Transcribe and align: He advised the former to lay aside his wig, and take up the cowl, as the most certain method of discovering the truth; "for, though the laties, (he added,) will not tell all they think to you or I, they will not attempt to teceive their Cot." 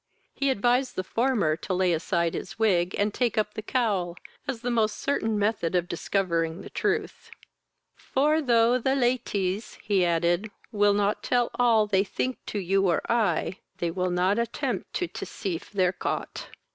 He 0.33 0.49
advised 0.49 0.95
the 0.95 1.03
former 1.03 1.55
to 1.57 1.75
lay 1.75 1.93
aside 1.93 2.33
his 2.33 2.57
wig, 2.57 2.95
and 2.97 3.13
take 3.13 3.37
up 3.37 3.53
the 3.53 3.61
cowl, 3.61 4.17
as 4.47 4.61
the 4.61 4.71
most 4.71 4.97
certain 4.97 5.37
method 5.37 5.75
of 5.75 5.87
discovering 5.87 6.61
the 6.63 6.71
truth; 6.71 7.29
"for, 7.93 8.41
though 8.41 8.79
the 8.79 8.95
laties, 8.95 9.75
(he 9.83 10.03
added,) 10.03 10.49
will 10.71 10.95
not 10.95 11.21
tell 11.21 11.51
all 11.53 11.85
they 11.85 12.03
think 12.03 12.43
to 12.47 12.57
you 12.57 12.87
or 12.87 13.03
I, 13.11 13.59
they 13.77 13.91
will 13.91 14.09
not 14.09 14.39
attempt 14.39 14.91
to 14.95 15.07
teceive 15.07 15.69
their 15.71 15.91
Cot." 15.91 16.49